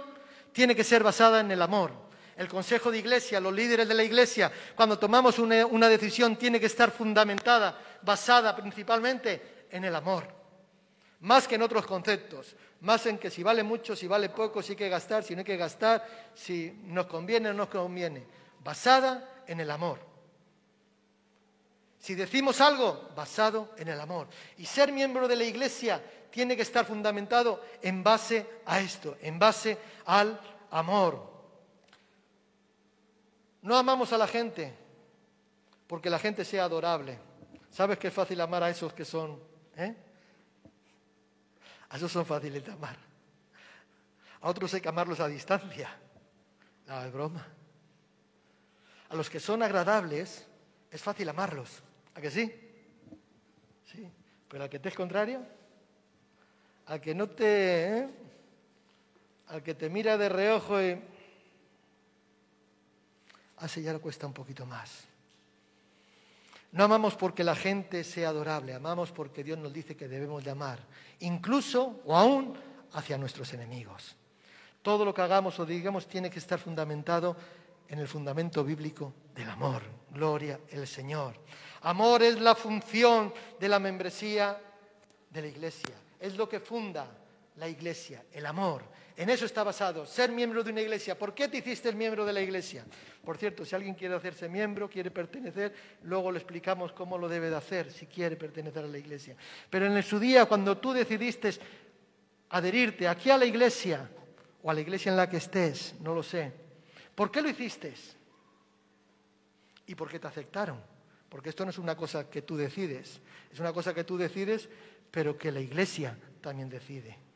[0.52, 1.92] tiene que ser basada en el amor.
[2.36, 6.60] El Consejo de Iglesia, los líderes de la Iglesia, cuando tomamos una, una decisión, tiene
[6.60, 10.28] que estar fundamentada, basada principalmente en el amor,
[11.20, 14.72] más que en otros conceptos más en que si vale mucho, si vale poco, si
[14.72, 18.24] hay que gastar, si no hay que gastar, si nos conviene o no nos conviene,
[18.62, 20.00] basada en el amor.
[21.98, 24.26] Si decimos algo, basado en el amor.
[24.58, 29.38] Y ser miembro de la iglesia tiene que estar fundamentado en base a esto, en
[29.38, 30.40] base al
[30.72, 31.30] amor.
[33.62, 34.74] No amamos a la gente
[35.86, 37.16] porque la gente sea adorable.
[37.70, 39.38] ¿Sabes que es fácil amar a esos que son?
[39.76, 39.94] Eh?
[41.92, 42.96] A esos son fáciles de amar.
[44.40, 45.94] A otros hay que amarlos a distancia.
[46.86, 47.46] No, es broma.
[49.10, 50.48] A los que son agradables
[50.90, 51.82] es fácil amarlos.
[52.14, 52.50] ¿A que sí?
[53.84, 54.10] Sí.
[54.48, 55.46] Pero al que te es contrario,
[56.86, 57.98] al que no te.
[57.98, 58.08] ¿eh?
[59.48, 60.98] Al que te mira de reojo y.
[63.58, 65.11] Así ya le cuesta un poquito más.
[66.72, 70.50] No amamos porque la gente sea adorable, amamos porque Dios nos dice que debemos de
[70.50, 70.78] amar,
[71.20, 72.54] incluso o aún
[72.92, 74.16] hacia nuestros enemigos.
[74.80, 77.36] Todo lo que hagamos o digamos tiene que estar fundamentado
[77.88, 79.82] en el fundamento bíblico del amor.
[80.10, 81.34] Gloria al Señor.
[81.82, 84.58] Amor es la función de la membresía
[85.28, 85.94] de la iglesia.
[86.18, 87.06] Es lo que funda
[87.56, 88.82] la iglesia, el amor.
[89.16, 91.18] En eso está basado, ser miembro de una iglesia.
[91.18, 92.84] ¿Por qué te hiciste miembro de la iglesia?
[93.22, 97.50] Por cierto, si alguien quiere hacerse miembro, quiere pertenecer, luego le explicamos cómo lo debe
[97.50, 99.36] de hacer si quiere pertenecer a la iglesia.
[99.68, 101.50] Pero en su día, cuando tú decidiste
[102.48, 104.08] adherirte aquí a la iglesia
[104.62, 106.50] o a la iglesia en la que estés, no lo sé,
[107.14, 107.92] ¿por qué lo hiciste?
[109.86, 110.80] ¿Y por qué te aceptaron?
[111.28, 113.20] Porque esto no es una cosa que tú decides,
[113.52, 114.70] es una cosa que tú decides,
[115.10, 117.31] pero que la iglesia también decide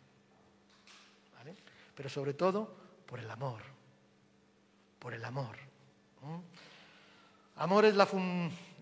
[1.97, 2.73] pero sobre todo
[3.07, 3.63] por el amor,
[4.99, 5.57] por el amor.
[7.57, 8.07] Amor es la,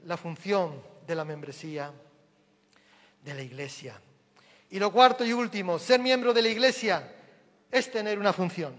[0.05, 1.93] la función de la membresía
[3.23, 3.99] de la iglesia.
[4.71, 7.15] Y lo cuarto y último, ser miembro de la iglesia
[7.71, 8.75] es tener una función.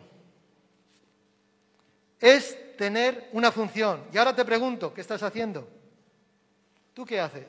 [2.20, 4.06] Es tener una función.
[4.12, 5.68] Y ahora te pregunto, ¿qué estás haciendo?
[6.94, 7.48] ¿Tú qué haces?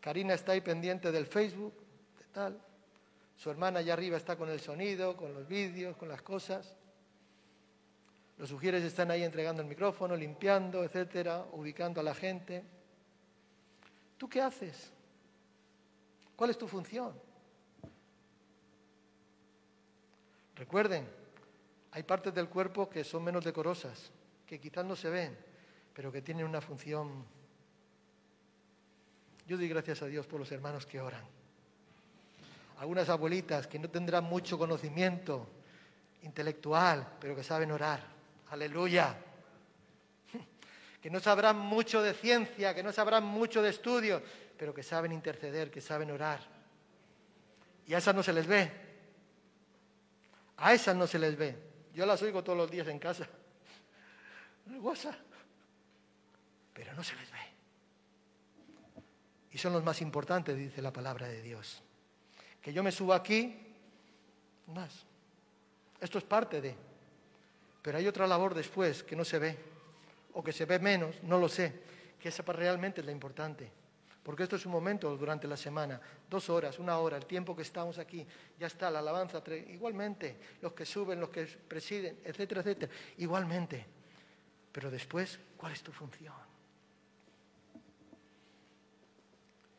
[0.00, 1.74] Karina está ahí pendiente del Facebook,
[2.18, 2.60] de tal.
[3.38, 6.74] Su hermana allá arriba está con el sonido, con los vídeos, con las cosas.
[8.36, 12.64] Los sugieres están ahí entregando el micrófono, limpiando, etcétera, ubicando a la gente.
[14.16, 14.90] ¿Tú qué haces?
[16.34, 17.14] ¿Cuál es tu función?
[20.56, 21.08] Recuerden,
[21.92, 24.10] hay partes del cuerpo que son menos decorosas,
[24.44, 25.38] que quizás no se ven,
[25.94, 27.24] pero que tienen una función.
[29.46, 31.37] Yo doy gracias a Dios por los hermanos que oran
[32.78, 35.48] algunas abuelitas que no tendrán mucho conocimiento
[36.22, 38.00] intelectual, pero que saben orar.
[38.50, 39.16] Aleluya.
[41.02, 44.20] Que no sabrán mucho de ciencia, que no sabrán mucho de estudio,
[44.58, 46.40] pero que saben interceder, que saben orar.
[47.86, 48.68] Y a esas no se les ve.
[50.56, 51.56] A esas no se les ve.
[51.94, 53.28] Yo las oigo todos los días en casa.
[56.74, 57.38] Pero no se les ve.
[59.52, 61.84] Y son los más importantes, dice la palabra de Dios
[62.62, 63.56] que yo me suba aquí,
[64.68, 65.04] más.
[66.00, 66.74] Esto es parte de.
[67.82, 69.56] Pero hay otra labor después que no se ve,
[70.34, 71.72] o que se ve menos, no lo sé,
[72.20, 73.70] que esa realmente es la importante.
[74.22, 77.62] Porque esto es un momento durante la semana, dos horas, una hora, el tiempo que
[77.62, 78.26] estamos aquí,
[78.58, 83.86] ya está la alabanza, igualmente, los que suben, los que presiden, etcétera, etcétera, igualmente.
[84.70, 86.34] Pero después, ¿cuál es tu función?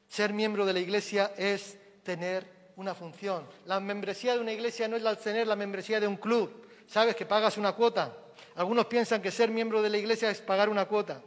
[0.07, 3.45] Ser miembro de la iglesia es tener una función.
[3.65, 6.65] La membresía de una iglesia no es la tener la membresía de un club.
[6.87, 8.15] Sabes que pagas una cuota.
[8.55, 11.21] Algunos piensan que ser miembro de la iglesia es pagar una cuota.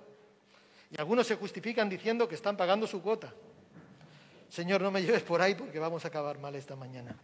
[0.91, 3.35] Y algunos se justifican diciendo que están pagando su cuota.
[4.49, 7.15] Señor, no me lleves por ahí porque vamos a acabar mal esta mañana.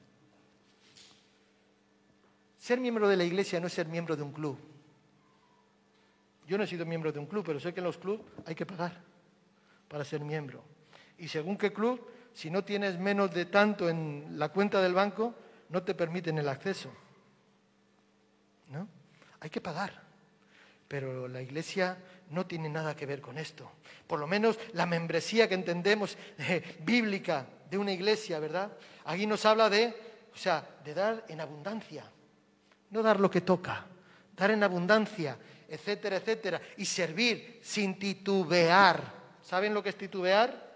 [2.59, 4.59] Ser miembro de la iglesia no es ser miembro de un club.
[6.47, 8.55] Yo no he sido miembro de un club, pero sé que en los clubes hay
[8.55, 8.93] que pagar
[9.89, 10.63] para ser miembro.
[11.17, 12.07] Y según qué club,
[12.39, 15.35] si no tienes menos de tanto en la cuenta del banco,
[15.71, 16.89] no te permiten el acceso.
[18.69, 18.87] ¿No?
[19.41, 20.01] Hay que pagar.
[20.87, 21.99] Pero la iglesia
[22.31, 23.69] no tiene nada que ver con esto.
[24.07, 28.71] Por lo menos la membresía que entendemos eh, bíblica de una iglesia, ¿verdad?
[29.07, 29.93] Aquí nos habla de,
[30.33, 32.05] o sea, de dar en abundancia.
[32.91, 33.85] No dar lo que toca,
[34.37, 35.37] dar en abundancia,
[35.69, 36.61] etcétera, etcétera.
[36.77, 39.03] Y servir sin titubear.
[39.43, 40.68] ¿Saben lo que es titubear?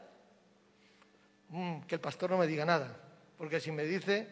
[1.53, 2.97] Mm, que el pastor no me diga nada,
[3.37, 4.27] porque si me dice,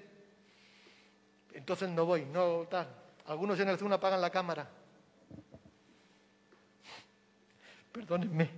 [1.53, 2.89] entonces no voy, no tal.
[3.27, 4.69] Algunos en el Zoom apagan la cámara.
[7.93, 8.51] Perdónenme.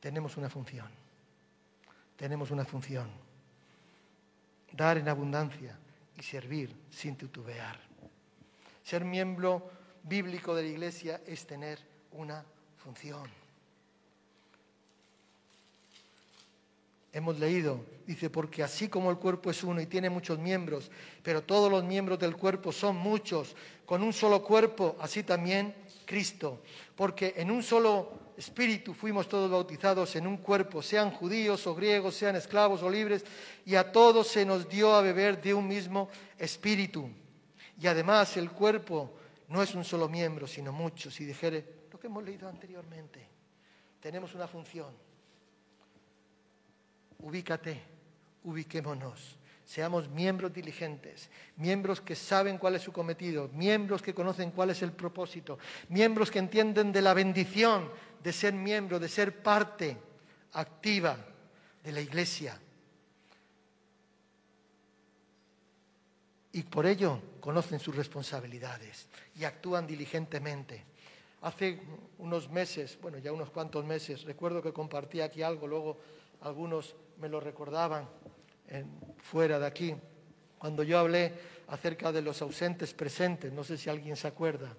[0.00, 0.88] Tenemos una función.
[2.16, 3.10] Tenemos una función.
[4.72, 5.78] Dar en abundancia
[6.16, 7.78] y servir sin titubear.
[8.82, 9.75] Ser miembro
[10.08, 11.78] bíblico de la iglesia es tener
[12.12, 12.44] una
[12.76, 13.28] función.
[17.12, 20.90] Hemos leído, dice, porque así como el cuerpo es uno y tiene muchos miembros,
[21.22, 26.60] pero todos los miembros del cuerpo son muchos, con un solo cuerpo, así también Cristo.
[26.94, 32.14] Porque en un solo espíritu fuimos todos bautizados en un cuerpo, sean judíos o griegos,
[32.14, 33.24] sean esclavos o libres,
[33.64, 37.08] y a todos se nos dio a beber de un mismo espíritu.
[37.80, 39.10] Y además el cuerpo
[39.48, 41.20] no es un solo miembro, sino muchos.
[41.20, 43.26] Y dijere lo que hemos leído anteriormente,
[44.00, 45.06] tenemos una función
[47.20, 47.80] ubícate,
[48.44, 49.38] ubiquémonos.
[49.64, 54.80] Seamos miembros diligentes, miembros que saben cuál es su cometido, miembros que conocen cuál es
[54.82, 57.90] el propósito, miembros que entienden de la bendición
[58.22, 59.96] de ser miembro, de ser parte
[60.52, 61.18] activa
[61.82, 62.60] de la iglesia.
[66.56, 70.84] Y por ello conocen sus responsabilidades y actúan diligentemente.
[71.42, 71.78] Hace
[72.16, 75.98] unos meses, bueno, ya unos cuantos meses, recuerdo que compartí aquí algo, luego
[76.40, 78.08] algunos me lo recordaban
[79.18, 79.94] fuera de aquí,
[80.58, 81.34] cuando yo hablé
[81.68, 84.74] acerca de los ausentes presentes, no sé si alguien se acuerda,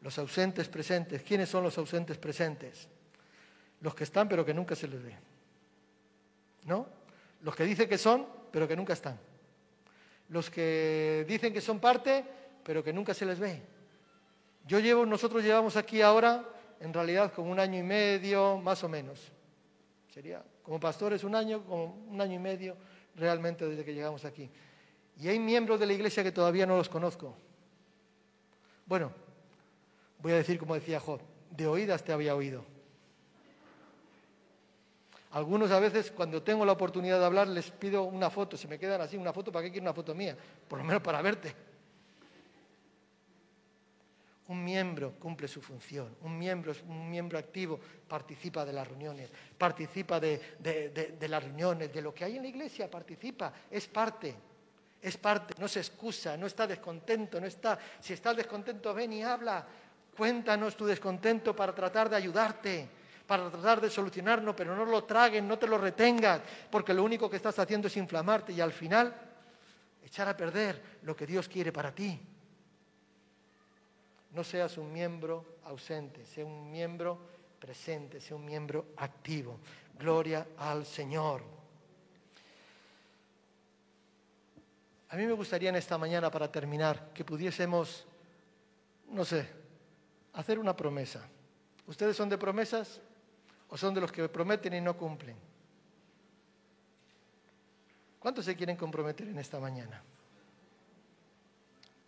[0.00, 2.88] los ausentes presentes, ¿quiénes son los ausentes presentes?
[3.82, 5.14] Los que están pero que nunca se les ve,
[6.64, 6.86] ¿no?
[7.42, 9.27] Los que dicen que son pero que nunca están,
[10.28, 12.24] los que dicen que son parte
[12.68, 13.62] pero que nunca se les ve.
[14.66, 16.44] Yo llevo, nosotros llevamos aquí ahora,
[16.80, 19.32] en realidad, como un año y medio, más o menos.
[20.12, 22.76] Sería como pastores un año, como un año y medio
[23.16, 24.50] realmente desde que llegamos aquí.
[25.18, 27.34] Y hay miembros de la iglesia que todavía no los conozco.
[28.84, 29.12] Bueno,
[30.18, 32.66] voy a decir como decía Job, de oídas te había oído.
[35.32, 38.78] Algunos a veces cuando tengo la oportunidad de hablar les pido una foto, se me
[38.78, 40.36] quedan así, una foto, ¿para qué quiero una foto mía?
[40.66, 41.54] Por lo menos para verte.
[44.48, 50.18] Un miembro cumple su función, un miembro un miembro activo, participa de las reuniones, participa
[50.18, 50.40] de,
[51.28, 54.34] las reuniones, de lo que hay en la iglesia, participa, es parte,
[55.02, 59.22] es parte, no se excusa, no está descontento, no está, si estás descontento, ven y
[59.22, 59.66] habla,
[60.16, 62.88] cuéntanos tu descontento para tratar de ayudarte,
[63.28, 67.28] para tratar de solucionarlo, pero no lo traguen, no te lo retengas, porque lo único
[67.28, 69.14] que estás haciendo es inflamarte y al final
[70.02, 72.18] echar a perder lo que Dios quiere para ti.
[74.32, 77.20] No seas un miembro ausente, sea un miembro
[77.60, 79.58] presente, sea un miembro activo.
[79.98, 81.42] Gloria al Señor.
[85.10, 88.06] A mí me gustaría en esta mañana, para terminar, que pudiésemos,
[89.10, 89.46] no sé,
[90.32, 91.28] hacer una promesa.
[91.86, 93.02] ¿Ustedes son de promesas
[93.68, 95.36] o son de los que prometen y no cumplen?
[98.18, 100.02] ¿Cuántos se quieren comprometer en esta mañana?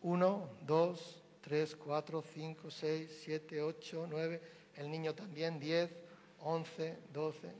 [0.02, 4.42] Uno, dos, 3, 4, 5, 6, 7, 8, 9,
[4.76, 5.90] el niño también 10,
[6.40, 7.52] 11, 12.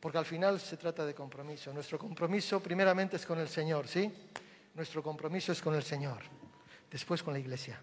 [0.00, 1.72] Porque al final se trata de compromiso.
[1.72, 4.12] Nuestro compromiso primeramente es con el Señor, ¿sí?
[4.74, 6.22] Nuestro compromiso es con el Señor,
[6.90, 7.80] después con la iglesia.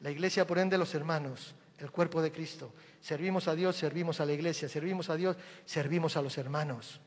[0.00, 2.72] La iglesia, por ende, los hermanos, el cuerpo de Cristo.
[3.00, 7.00] Servimos a Dios, servimos a la iglesia, servimos a Dios, servimos a los hermanos.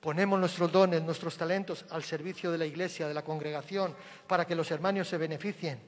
[0.00, 3.94] Ponemos nuestros dones, nuestros talentos al servicio de la iglesia, de la congregación,
[4.26, 5.80] para que los hermanos se beneficien,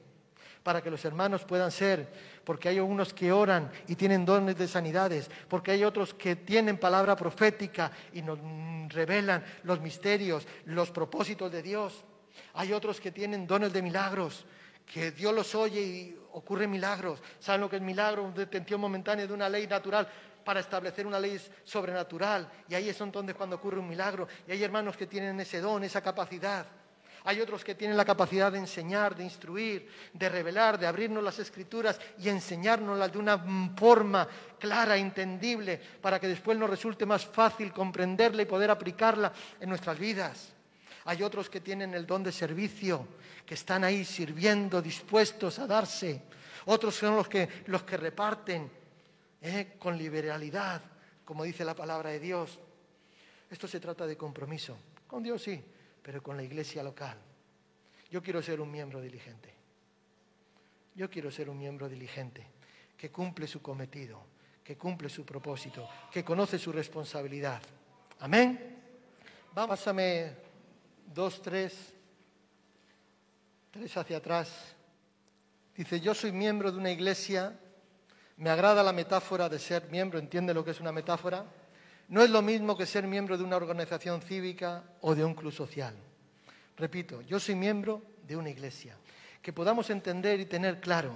[0.63, 2.09] para que los hermanos puedan ser,
[2.45, 6.79] porque hay unos que oran y tienen dones de sanidades, porque hay otros que tienen
[6.79, 8.39] palabra profética y nos
[8.93, 12.05] revelan los misterios, los propósitos de Dios.
[12.55, 14.45] Hay otros que tienen dones de milagros,
[14.85, 17.21] que Dios los oye y ocurren milagros.
[17.38, 18.25] ¿Saben lo que es milagro?
[18.25, 20.09] Una detención momentánea de una ley natural
[20.45, 22.51] para establecer una ley sobrenatural.
[22.69, 24.27] Y ahí es donde cuando ocurre un milagro.
[24.47, 26.66] Y hay hermanos que tienen ese don, esa capacidad.
[27.25, 31.38] Hay otros que tienen la capacidad de enseñar, de instruir, de revelar, de abrirnos las
[31.38, 33.38] escrituras y enseñárnoslas de una
[33.77, 34.27] forma
[34.59, 39.99] clara, entendible, para que después nos resulte más fácil comprenderla y poder aplicarla en nuestras
[39.99, 40.55] vidas.
[41.05, 43.07] Hay otros que tienen el don de servicio,
[43.47, 46.23] que están ahí sirviendo, dispuestos a darse.
[46.67, 48.71] Otros son los que, los que reparten,
[49.41, 49.77] ¿eh?
[49.79, 50.83] con liberalidad,
[51.25, 52.59] como dice la palabra de Dios.
[53.51, 54.77] Esto se trata de compromiso.
[55.07, 55.62] Con Dios sí,
[56.03, 57.16] pero con la iglesia local.
[58.11, 59.55] Yo quiero ser un miembro diligente.
[60.95, 62.47] Yo quiero ser un miembro diligente
[62.97, 64.22] que cumple su cometido,
[64.62, 67.62] que cumple su propósito, que conoce su responsabilidad.
[68.18, 68.77] Amén.
[69.55, 70.49] Pásame
[71.13, 71.93] dos, tres,
[73.71, 74.75] tres hacia atrás.
[75.77, 77.59] Dice, yo soy miembro de una iglesia
[78.41, 81.45] me agrada la metáfora de ser miembro, ¿entiende lo que es una metáfora?
[82.09, 85.53] No es lo mismo que ser miembro de una organización cívica o de un club
[85.53, 85.95] social.
[86.79, 88.97] repito, yo soy miembro de una iglesia.
[89.43, 91.13] Que podamos entender y tener claro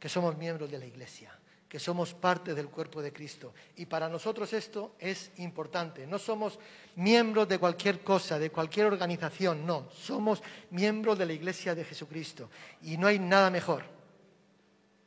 [0.00, 1.32] que somos miembros de la iglesia
[1.72, 3.54] que somos parte del cuerpo de Cristo.
[3.76, 6.06] Y para nosotros esto es importante.
[6.06, 6.58] No somos
[6.96, 9.88] miembros de cualquier cosa, de cualquier organización, no.
[9.90, 12.50] Somos miembros de la Iglesia de Jesucristo.
[12.82, 13.84] Y no hay nada mejor.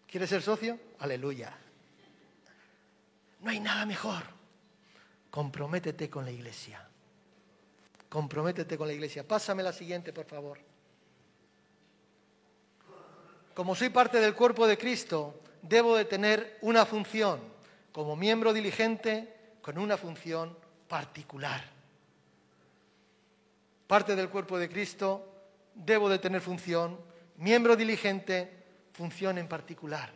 [0.08, 0.80] ¿Quieres ser socio?
[0.98, 1.56] Aleluya.
[3.42, 4.24] No hay nada mejor.
[5.30, 6.84] Comprométete con la Iglesia.
[8.10, 9.24] Comprométete con la Iglesia.
[9.28, 10.58] Pásame la siguiente, por favor.
[13.54, 17.40] Como soy parte del cuerpo de Cristo, debo de tener una función
[17.92, 20.56] como miembro diligente con una función
[20.88, 21.64] particular.
[23.88, 25.26] Parte del cuerpo de Cristo,
[25.74, 27.00] debo de tener función,
[27.38, 28.64] miembro diligente,
[28.94, 30.12] función en particular.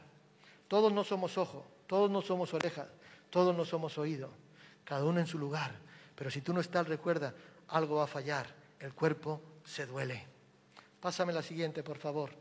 [0.67, 2.87] Todos no somos ojo, todos no somos oreja,
[3.29, 4.29] todos no somos oído,
[4.83, 5.71] cada uno en su lugar.
[6.15, 7.33] Pero si tú no estás, recuerda,
[7.69, 8.47] algo va a fallar,
[8.79, 10.25] el cuerpo se duele.
[10.99, 12.31] Pásame la siguiente, por favor.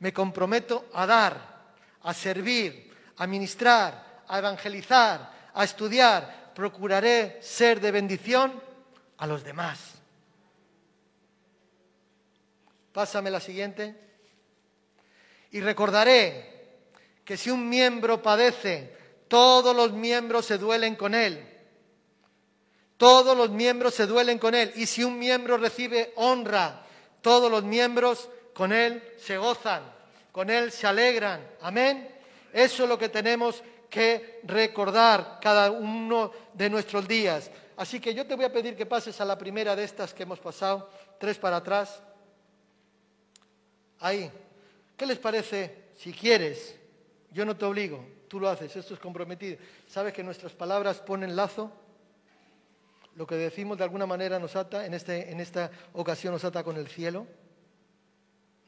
[0.00, 1.59] Me comprometo a dar
[2.02, 6.52] a servir, a ministrar, a evangelizar, a estudiar.
[6.54, 8.60] Procuraré ser de bendición
[9.18, 9.78] a los demás.
[12.92, 13.94] Pásame la siguiente.
[15.52, 16.78] Y recordaré
[17.24, 18.96] que si un miembro padece,
[19.28, 21.46] todos los miembros se duelen con él.
[22.96, 24.72] Todos los miembros se duelen con él.
[24.76, 26.84] Y si un miembro recibe honra,
[27.20, 29.99] todos los miembros con él se gozan
[30.32, 31.46] con Él se alegran.
[31.60, 32.08] Amén.
[32.52, 37.50] Eso es lo que tenemos que recordar cada uno de nuestros días.
[37.76, 40.22] Así que yo te voy a pedir que pases a la primera de estas que
[40.22, 42.02] hemos pasado, tres para atrás.
[43.98, 44.30] Ahí.
[44.96, 45.90] ¿Qué les parece?
[45.96, 46.76] Si quieres,
[47.30, 49.58] yo no te obligo, tú lo haces, esto es comprometido.
[49.86, 51.72] ¿Sabes que nuestras palabras ponen lazo?
[53.16, 56.62] Lo que decimos de alguna manera nos ata, en, este, en esta ocasión nos ata
[56.62, 57.26] con el cielo.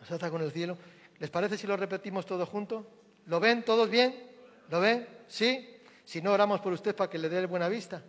[0.00, 0.76] Nos ata con el cielo.
[1.22, 2.84] ¿Les parece si lo repetimos todos juntos?
[3.26, 4.12] ¿Lo ven todos bien?
[4.68, 5.06] ¿Lo ven?
[5.28, 5.78] ¿Sí?
[6.04, 8.02] Si no, oramos por usted para que le dé buena vista.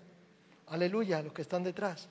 [0.70, 2.08] Aleluya, los que están detrás.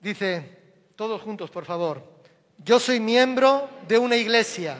[0.00, 0.58] Dice,
[0.96, 2.02] todos juntos, por favor.
[2.64, 4.78] Yo soy miembro de una iglesia.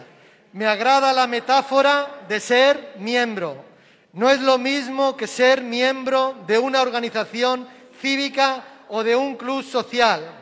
[0.54, 3.62] Me agrada la metáfora de ser miembro.
[4.14, 7.68] No es lo mismo que ser miembro de una organización
[8.00, 10.37] cívica o de un club social.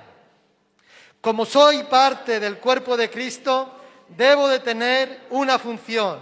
[1.27, 6.21] Como soy parte del cuerpo de Cristo, debo de tener una función,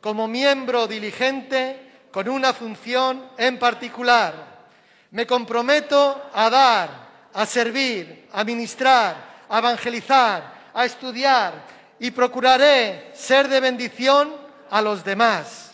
[0.00, 4.68] como miembro diligente, con una función en particular.
[5.10, 6.88] Me comprometo a dar,
[7.32, 11.54] a servir, a ministrar, a evangelizar, a estudiar
[11.98, 14.36] y procuraré ser de bendición
[14.70, 15.72] a los demás.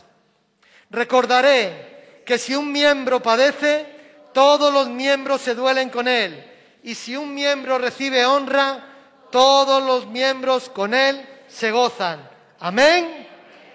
[0.88, 6.49] Recordaré que si un miembro padece, todos los miembros se duelen con él
[6.82, 8.86] y si un miembro recibe honra,
[9.30, 12.28] todos los miembros con él se gozan.
[12.58, 13.28] Amén.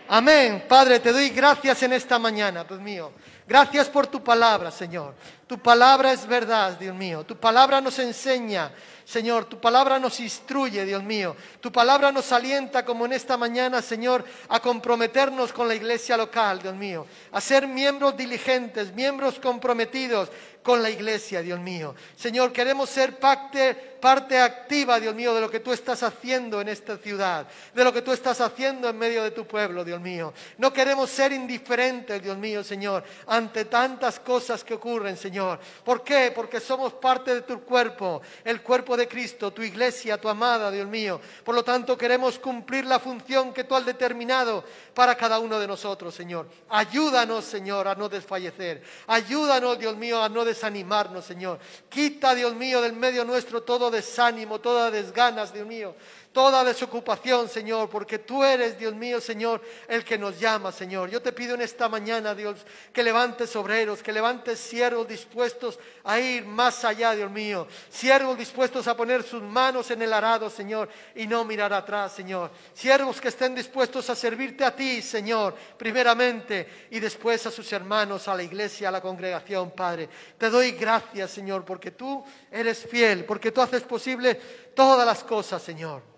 [0.07, 0.65] Amén.
[0.67, 3.11] Padre, te doy gracias en esta mañana, Dios mío.
[3.47, 5.13] Gracias por tu palabra, Señor.
[5.47, 7.23] Tu palabra es verdad, Dios mío.
[7.23, 8.71] Tu palabra nos enseña
[9.05, 11.35] Señor, tu palabra nos instruye, Dios mío.
[11.61, 16.59] Tu palabra nos alienta como en esta mañana, Señor, a comprometernos con la iglesia local,
[16.59, 17.05] Dios mío.
[17.31, 20.29] A ser miembros diligentes, miembros comprometidos
[20.63, 21.93] con la iglesia, Dios mío.
[22.15, 26.97] Señor, queremos ser parte, activa, Dios mío, de lo que tú estás haciendo en esta
[26.97, 30.33] ciudad, de lo que tú estás haciendo en medio de tu pueblo, Dios mío.
[30.57, 33.03] No queremos ser indiferentes, Dios mío, Señor,
[33.35, 35.59] ante tantas cosas que ocurren, Señor.
[35.83, 36.31] ¿Por qué?
[36.33, 40.87] Porque somos parte de tu cuerpo, el cuerpo de Cristo, tu iglesia, tu amada, Dios
[40.87, 41.19] mío.
[41.43, 44.63] Por lo tanto, queremos cumplir la función que tú has determinado
[44.93, 46.47] para cada uno de nosotros, Señor.
[46.69, 48.81] Ayúdanos, Señor, a no desfallecer.
[49.07, 51.59] Ayúdanos, Dios mío, a no desanimarnos, Señor.
[51.89, 55.95] Quita, Dios mío, del medio nuestro todo desánimo, todas desganas, Dios mío
[56.35, 61.09] toda desocupación, Señor, porque tú eres, Dios mío, Señor, el que nos llama, Señor.
[61.09, 62.57] Yo te pido en esta mañana, Dios,
[62.91, 67.69] que levantes obreros, que levantes siervos dispuestos a ir más allá, Dios mío.
[67.89, 72.51] Siervos dispuestos a poner sus manos en el arado, Señor, y no mirar atrás, Señor.
[72.73, 78.27] Siervos que estén dispuestos a servirte a ti, Señor, primeramente, y después a sus hermanos,
[78.27, 80.09] a la iglesia, a la congregación, Padre.
[80.37, 84.35] Te doy gracias, Señor, porque tú eres fiel, porque tú haces posible
[84.75, 86.15] todas las cosas, Señor.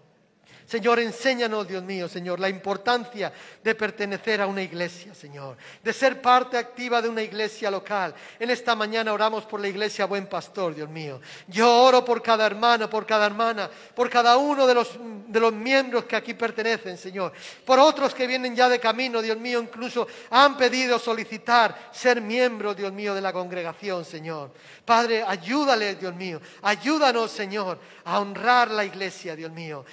[0.67, 3.31] Señor, enséñanos, Dios mío, Señor, la importancia
[3.63, 8.13] de pertenecer a una iglesia, Señor, de ser parte activa de una iglesia local.
[8.37, 11.21] En esta mañana oramos por la iglesia Buen Pastor, Dios mío.
[11.47, 14.89] Yo oro por cada hermano, por cada hermana, por cada uno de los,
[15.27, 17.31] de los miembros que aquí pertenecen, Señor.
[17.63, 22.75] Por otros que vienen ya de camino, Dios mío, incluso han pedido solicitar ser miembros,
[22.75, 24.51] Dios mío, de la congregación, Señor.
[24.83, 26.41] Padre, ayúdale, Dios mío.
[26.61, 29.85] Ayúdanos, Señor, a honrar la iglesia, Dios mío.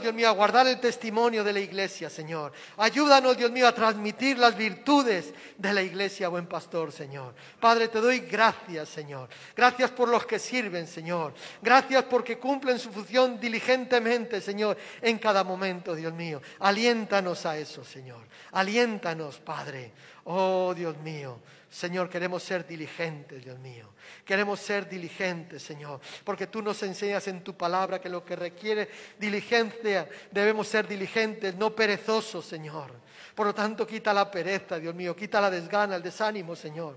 [0.00, 2.52] Dios mío, a guardar el testimonio de la iglesia, Señor.
[2.76, 7.34] Ayúdanos, Dios mío, a transmitir las virtudes de la iglesia, buen pastor, Señor.
[7.60, 9.28] Padre, te doy gracias, Señor.
[9.56, 11.34] Gracias por los que sirven, Señor.
[11.62, 16.40] Gracias porque cumplen su función diligentemente, Señor, en cada momento, Dios mío.
[16.60, 18.20] Aliéntanos a eso, Señor.
[18.52, 19.92] Aliéntanos, Padre.
[20.24, 21.38] Oh, Dios mío.
[21.74, 23.94] Señor, queremos ser diligentes, Dios mío.
[24.24, 28.88] Queremos ser diligentes, Señor, porque tú nos enseñas en tu palabra que lo que requiere
[29.18, 32.92] diligencia debemos ser diligentes, no perezosos, Señor.
[33.34, 36.96] Por lo tanto, quita la pereza, Dios mío, quita la desgana, el desánimo, Señor.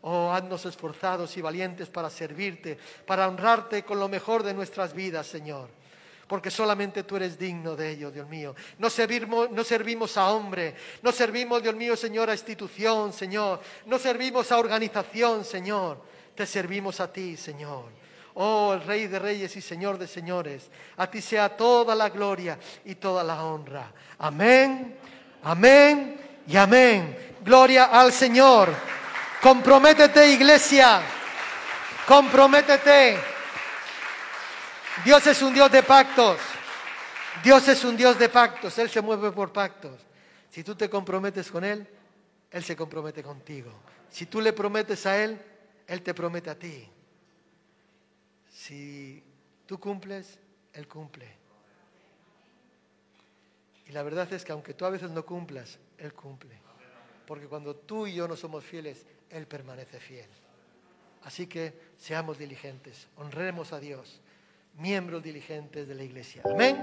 [0.00, 5.28] Oh, haznos esforzados y valientes para servirte, para honrarte con lo mejor de nuestras vidas,
[5.28, 5.68] Señor
[6.26, 8.54] porque solamente tú eres digno de ello, Dios mío.
[8.78, 13.60] No servimos, no servimos a hombre, no servimos, Dios mío, Señor, a institución, Señor.
[13.86, 16.02] No servimos a organización, Señor.
[16.34, 17.84] Te servimos a ti, Señor.
[18.34, 20.68] Oh, el Rey de Reyes y Señor de Señores.
[20.96, 23.92] A ti sea toda la gloria y toda la honra.
[24.18, 24.96] Amén,
[25.44, 27.34] amén y amén.
[27.42, 28.74] Gloria al Señor.
[29.40, 31.00] Comprométete, iglesia.
[32.06, 33.35] Comprométete.
[35.04, 36.38] Dios es un Dios de pactos.
[37.42, 38.78] Dios es un Dios de pactos.
[38.78, 40.00] Él se mueve por pactos.
[40.50, 41.86] Si tú te comprometes con Él,
[42.50, 43.70] Él se compromete contigo.
[44.10, 45.40] Si tú le prometes a Él,
[45.86, 46.88] Él te promete a ti.
[48.50, 49.22] Si
[49.66, 50.38] tú cumples,
[50.72, 51.36] Él cumple.
[53.86, 56.58] Y la verdad es que aunque tú a veces no cumplas, Él cumple.
[57.26, 60.28] Porque cuando tú y yo no somos fieles, Él permanece fiel.
[61.22, 64.20] Así que seamos diligentes, honremos a Dios
[64.78, 66.42] miembros diligentes de la iglesia.
[66.44, 66.76] Amén.